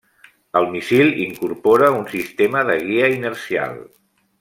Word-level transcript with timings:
El 0.61 0.65
míssil 0.75 1.11
incorpora 1.25 1.91
un 1.99 2.03
sistema 2.15 2.67
de 2.71 2.81
guia 2.89 3.15
inercial. 3.21 3.81